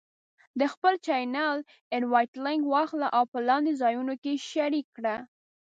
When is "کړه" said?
4.97-5.15